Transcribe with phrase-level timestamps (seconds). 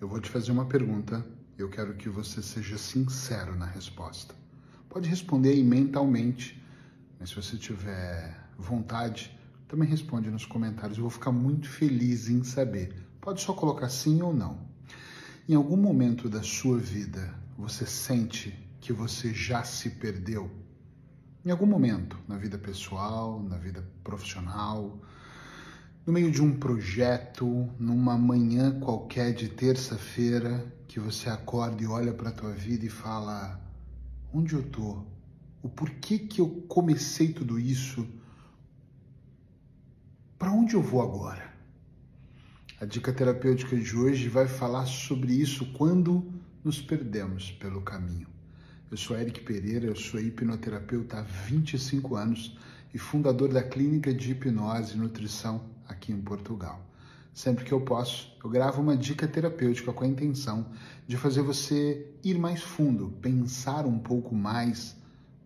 [0.00, 1.24] eu vou te fazer uma pergunta.
[1.56, 4.34] Eu quero que você seja sincero na resposta.
[4.88, 6.62] Pode responder aí mentalmente,
[7.18, 9.36] mas se você tiver vontade,
[9.66, 10.98] também responde nos comentários.
[10.98, 12.94] Eu vou ficar muito feliz em saber.
[13.20, 14.66] Pode só colocar sim ou não.
[15.48, 20.50] Em algum momento da sua vida, você sente que você já se perdeu?
[21.44, 25.00] Em algum momento, na vida pessoal, na vida profissional,
[26.06, 32.12] no meio de um projeto, numa manhã qualquer de terça-feira, que você acorda e olha
[32.12, 33.60] para a tua vida e fala:
[34.32, 35.02] onde eu tô?
[35.60, 38.06] O porquê que eu comecei tudo isso?
[40.38, 41.52] Para onde eu vou agora?
[42.80, 46.30] A dica terapêutica de hoje vai falar sobre isso quando
[46.62, 48.28] nos perdemos pelo caminho.
[48.88, 52.56] Eu sou Eric Pereira, eu sou hipnoterapeuta há 25 anos
[52.96, 56.80] e fundador da Clínica de Hipnose e Nutrição aqui em Portugal.
[57.30, 60.66] Sempre que eu posso, eu gravo uma dica terapêutica com a intenção
[61.06, 64.96] de fazer você ir mais fundo, pensar um pouco mais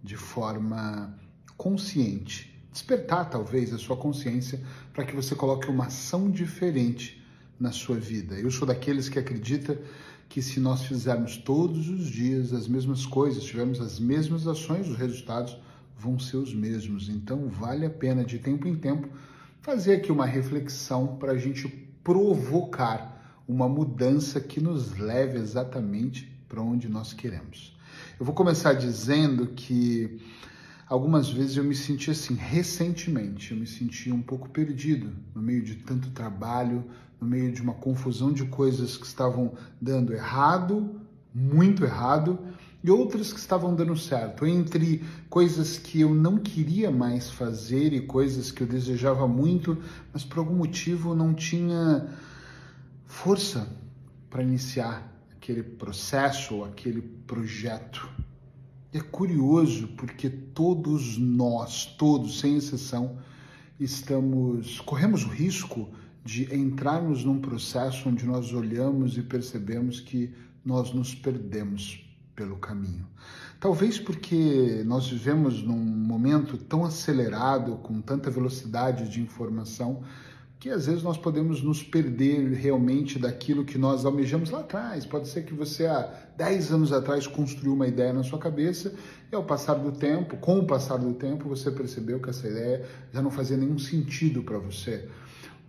[0.00, 1.12] de forma
[1.56, 7.20] consciente, despertar talvez a sua consciência para que você coloque uma ação diferente
[7.58, 8.36] na sua vida.
[8.36, 9.76] Eu sou daqueles que acredita
[10.28, 14.96] que se nós fizermos todos os dias as mesmas coisas, tivermos as mesmas ações, os
[14.96, 15.58] resultados
[16.00, 17.08] vão ser os mesmos.
[17.08, 19.08] Então vale a pena de tempo em tempo
[19.60, 21.68] fazer aqui uma reflexão para a gente
[22.02, 27.76] provocar uma mudança que nos leve exatamente para onde nós queremos.
[28.18, 30.20] Eu vou começar dizendo que
[30.86, 35.62] algumas vezes eu me senti assim, recentemente, eu me senti um pouco perdido no meio
[35.62, 36.84] de tanto trabalho,
[37.20, 41.00] no meio de uma confusão de coisas que estavam dando errado,
[41.34, 42.38] muito errado,
[42.82, 48.00] e outras que estavam dando certo, entre coisas que eu não queria mais fazer e
[48.00, 49.76] coisas que eu desejava muito,
[50.12, 52.08] mas por algum motivo não tinha
[53.04, 53.68] força
[54.30, 58.08] para iniciar aquele processo ou aquele projeto.
[58.94, 63.18] E é curioso porque todos nós, todos sem exceção,
[63.78, 65.88] estamos corremos o risco
[66.24, 70.32] de entrarmos num processo onde nós olhamos e percebemos que
[70.64, 72.09] nós nos perdemos
[72.40, 73.06] pelo caminho.
[73.60, 80.02] Talvez porque nós vivemos num momento tão acelerado, com tanta velocidade de informação,
[80.58, 85.04] que às vezes nós podemos nos perder realmente daquilo que nós almejamos lá atrás.
[85.04, 88.94] Pode ser que você há 10 anos atrás construiu uma ideia na sua cabeça
[89.30, 92.86] e ao passar do tempo, com o passar do tempo, você percebeu que essa ideia
[93.12, 95.06] já não fazia nenhum sentido para você.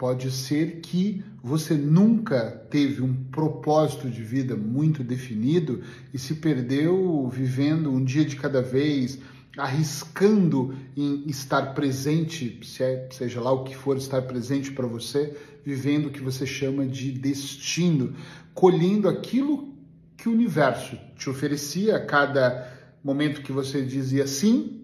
[0.00, 7.28] Pode ser que você nunca teve um propósito de vida muito definido e se perdeu
[7.28, 9.18] vivendo um dia de cada vez,
[9.58, 15.36] arriscando em estar presente, se é, seja lá o que for estar presente para você,
[15.62, 18.14] vivendo o que você chama de destino,
[18.54, 19.74] colhendo aquilo
[20.16, 22.72] que o universo te oferecia a cada
[23.04, 24.80] momento que você dizia sim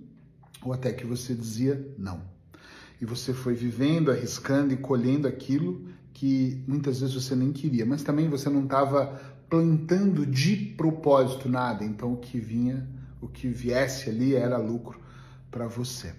[0.61, 2.36] ou até que você dizia não
[3.01, 8.03] e você foi vivendo, arriscando e colhendo aquilo que muitas vezes você nem queria, mas
[8.03, 9.21] também você não estava
[9.51, 12.89] plantando de propósito nada, então o que vinha,
[13.21, 14.99] o que viesse ali era lucro
[15.51, 16.13] para você.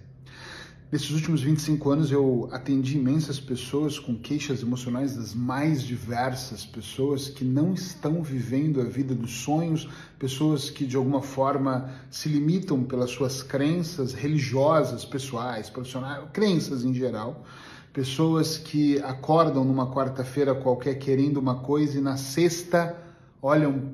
[0.90, 7.28] Nesses últimos 25 anos eu atendi imensas pessoas com queixas emocionais das mais diversas, pessoas
[7.28, 9.86] que não estão vivendo a vida dos sonhos,
[10.18, 16.94] pessoas que de alguma forma se limitam pelas suas crenças religiosas, pessoais, profissionais, crenças em
[16.94, 17.44] geral,
[17.92, 22.96] pessoas que acordam numa quarta-feira qualquer querendo uma coisa e na sexta
[23.42, 23.92] olham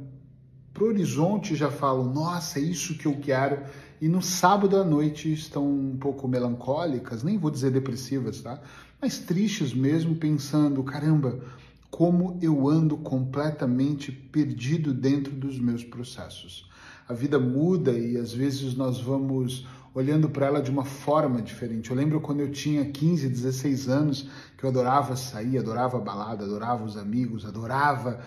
[0.72, 3.58] para o horizonte e já falam: "Nossa, é isso que eu quero"
[4.00, 8.60] e no sábado à noite estão um pouco melancólicas, nem vou dizer depressivas, tá?
[9.00, 11.40] Mas tristes mesmo, pensando, caramba,
[11.90, 16.68] como eu ando completamente perdido dentro dos meus processos.
[17.08, 21.90] A vida muda e às vezes nós vamos olhando para ela de uma forma diferente.
[21.90, 24.28] Eu lembro quando eu tinha 15, 16 anos,
[24.58, 28.20] que eu adorava sair, adorava balada, adorava os amigos, adorava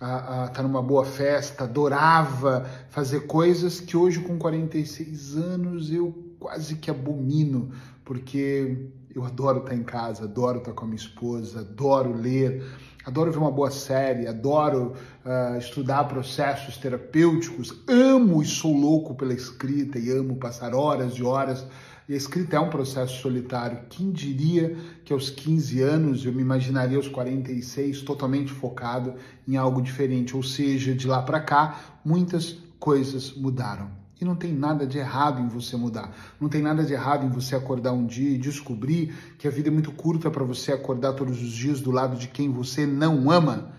[0.00, 6.34] a, estar tá numa boa festa, adorava fazer coisas que hoje, com 46 anos, eu
[6.38, 7.70] quase que abomino,
[8.04, 12.64] porque eu adoro estar em casa, adoro estar com a minha esposa, adoro ler,
[13.04, 14.94] adoro ver uma boa série, adoro
[15.24, 21.22] uh, estudar processos terapêuticos, amo e sou louco pela escrita e amo passar horas e
[21.22, 21.66] horas
[22.10, 23.82] e a escrita é um processo solitário.
[23.88, 29.14] Quem diria que aos 15 anos eu me imaginaria aos 46 totalmente focado
[29.46, 30.34] em algo diferente?
[30.34, 33.92] Ou seja, de lá para cá, muitas coisas mudaram.
[34.20, 36.12] E não tem nada de errado em você mudar.
[36.40, 39.68] Não tem nada de errado em você acordar um dia e descobrir que a vida
[39.68, 43.30] é muito curta para você acordar todos os dias do lado de quem você não
[43.30, 43.70] ama.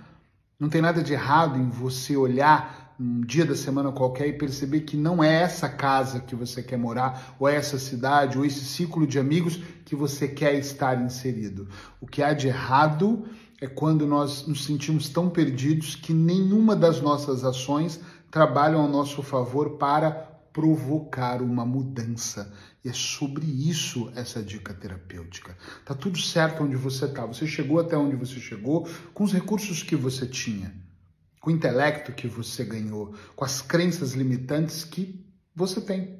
[0.57, 4.81] Não tem nada de errado em você olhar um dia da semana qualquer e perceber
[4.81, 8.63] que não é essa casa que você quer morar, ou é essa cidade, ou esse
[8.63, 11.67] ciclo de amigos que você quer estar inserido.
[11.99, 13.25] O que há de errado
[13.59, 17.99] é quando nós nos sentimos tão perdidos que nenhuma das nossas ações
[18.29, 20.11] trabalham ao nosso favor para
[20.53, 22.53] provocar uma mudança.
[22.83, 25.57] E é sobre isso essa dica terapêutica.
[25.85, 27.25] Tá tudo certo onde você tá.
[27.25, 30.73] Você chegou até onde você chegou com os recursos que você tinha,
[31.41, 36.19] com o intelecto que você ganhou, com as crenças limitantes que você tem,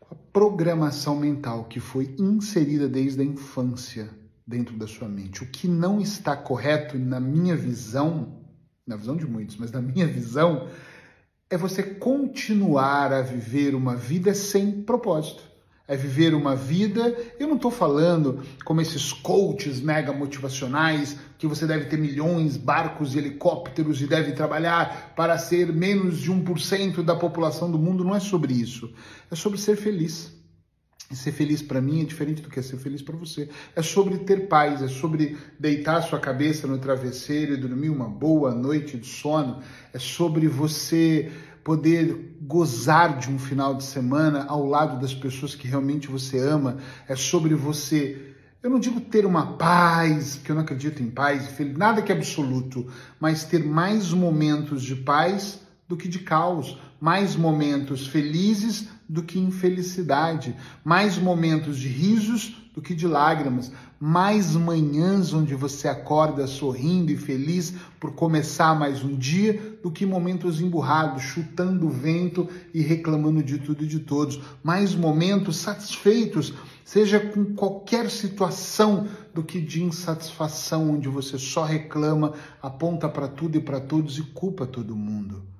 [0.00, 4.10] com a programação mental que foi inserida desde a infância
[4.44, 5.44] dentro da sua mente.
[5.44, 8.40] O que não está correto na minha visão,
[8.84, 10.68] na visão de muitos, mas na minha visão,
[11.48, 15.51] é você continuar a viver uma vida sem propósito.
[15.92, 21.66] É viver uma vida, eu não estou falando como esses coaches mega motivacionais, que você
[21.66, 27.14] deve ter milhões, barcos e helicópteros e deve trabalhar para ser menos de 1% da
[27.14, 28.04] população do mundo.
[28.04, 28.90] Não é sobre isso.
[29.30, 30.32] É sobre ser feliz.
[31.10, 33.50] E ser feliz para mim é diferente do que é ser feliz para você.
[33.76, 38.54] É sobre ter paz, é sobre deitar sua cabeça no travesseiro e dormir uma boa
[38.54, 39.60] noite de sono.
[39.92, 41.30] É sobre você
[41.64, 46.78] poder gozar de um final de semana ao lado das pessoas que realmente você ama.
[47.08, 48.32] É sobre você
[48.62, 52.14] eu não digo ter uma paz, que eu não acredito em paz, nada que é
[52.14, 52.86] absoluto,
[53.18, 55.58] mas ter mais momentos de paz
[55.92, 62.80] do que de caos, mais momentos felizes do que infelicidade, mais momentos de risos do
[62.80, 69.14] que de lágrimas, mais manhãs onde você acorda sorrindo e feliz por começar mais um
[69.14, 74.40] dia do que momentos emburrados, chutando o vento e reclamando de tudo e de todos,
[74.64, 76.54] mais momentos satisfeitos,
[76.86, 83.58] seja com qualquer situação do que de insatisfação onde você só reclama, aponta para tudo
[83.58, 85.51] e para todos e culpa todo mundo.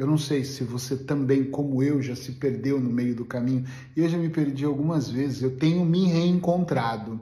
[0.00, 3.66] Eu não sei se você também, como eu, já se perdeu no meio do caminho.
[3.94, 5.42] Eu já me perdi algumas vezes.
[5.42, 7.20] Eu tenho me reencontrado.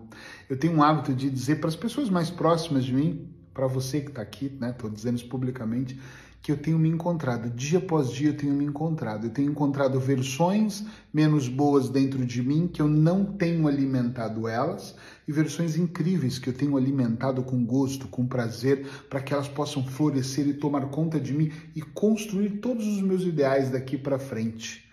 [0.49, 4.01] Eu tenho um hábito de dizer para as pessoas mais próximas de mim, para você
[4.01, 4.71] que está aqui, né?
[4.71, 5.99] Estou dizendo isso publicamente,
[6.41, 7.51] que eu tenho me encontrado.
[7.51, 9.27] Dia após dia eu tenho me encontrado.
[9.27, 14.95] Eu tenho encontrado versões menos boas dentro de mim que eu não tenho alimentado elas
[15.27, 19.85] e versões incríveis que eu tenho alimentado com gosto, com prazer, para que elas possam
[19.87, 24.89] florescer e tomar conta de mim e construir todos os meus ideais daqui para frente.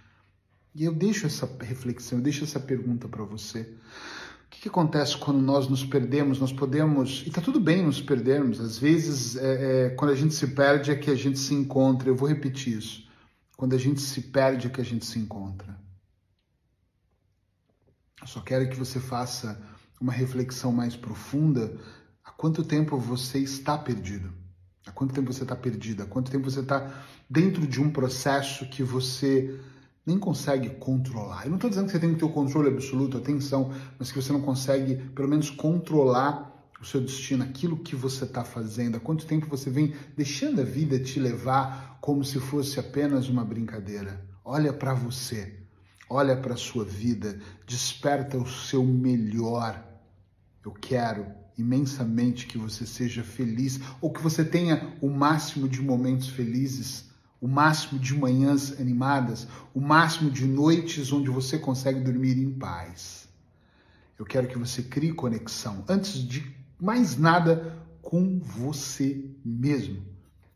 [0.73, 3.69] E eu deixo essa reflexão, eu deixo essa pergunta para você.
[4.57, 6.39] O que, acontece quando nós nos perdemos?
[6.39, 10.33] Nós podemos, e está tudo bem nos perdermos, às vezes, é, é, quando a gente
[10.33, 12.09] se perde é que a gente se encontra.
[12.09, 13.07] Eu vou repetir isso.
[13.55, 15.77] Quando a gente se perde é que a gente se encontra.
[18.21, 19.61] Eu só quero que você faça
[20.01, 21.77] uma reflexão mais profunda.
[22.23, 24.33] Há quanto tempo você está perdido?
[24.85, 26.03] Há quanto tempo você está perdida?
[26.03, 29.59] Há quanto tempo você está dentro de um processo que você
[30.05, 31.45] nem consegue controlar.
[31.45, 34.21] Eu não estou dizendo que você tem que ter o controle absoluto, atenção, mas que
[34.21, 38.99] você não consegue, pelo menos, controlar o seu destino, aquilo que você está fazendo, há
[38.99, 44.23] quanto tempo você vem deixando a vida te levar como se fosse apenas uma brincadeira.
[44.43, 45.61] Olha para você,
[46.07, 49.83] olha para a sua vida, desperta o seu melhor.
[50.63, 51.25] Eu quero
[51.57, 57.05] imensamente que você seja feliz ou que você tenha o máximo de momentos felizes
[57.45, 63.29] o máximo de manhãs animadas, o máximo de noites onde você consegue dormir em paz.
[64.17, 66.43] Eu quero que você crie conexão, antes de
[66.81, 70.01] mais nada, com você mesmo.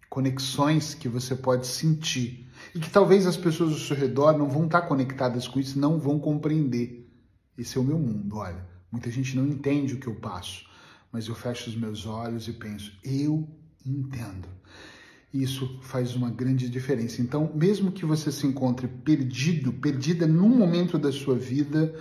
[0.09, 4.65] Conexões que você pode sentir e que talvez as pessoas ao seu redor não vão
[4.65, 7.07] estar conectadas com isso, não vão compreender.
[7.55, 8.67] Esse é o meu mundo, olha.
[8.91, 10.65] Muita gente não entende o que eu passo,
[11.11, 13.47] mas eu fecho os meus olhos e penso, eu
[13.85, 14.47] entendo
[15.33, 17.21] isso faz uma grande diferença.
[17.21, 21.93] Então, mesmo que você se encontre perdido, perdida num momento da sua vida,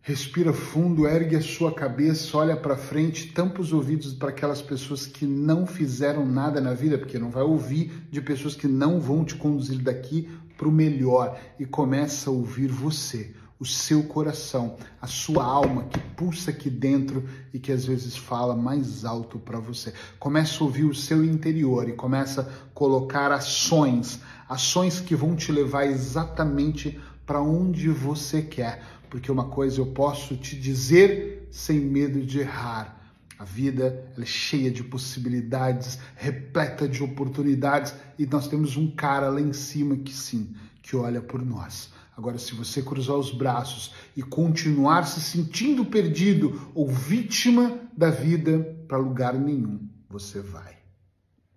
[0.00, 5.06] respira fundo, ergue a sua cabeça, olha para frente, tampa os ouvidos para aquelas pessoas
[5.06, 9.24] que não fizeram nada na vida, porque não vai ouvir de pessoas que não vão
[9.24, 15.06] te conduzir daqui para o melhor e começa a ouvir você o seu coração, a
[15.06, 19.94] sua alma que pulsa aqui dentro e que às vezes fala mais alto para você.
[20.18, 25.50] Começa a ouvir o seu interior e começa a colocar ações, ações que vão te
[25.50, 28.82] levar exatamente para onde você quer.
[29.08, 32.94] Porque uma coisa eu posso te dizer sem medo de errar.
[33.38, 39.40] A vida é cheia de possibilidades, repleta de oportunidades e nós temos um cara lá
[39.40, 41.90] em cima que sim, que olha por nós.
[42.16, 48.58] Agora, se você cruzar os braços e continuar se sentindo perdido ou vítima da vida,
[48.88, 50.85] para lugar nenhum você vai.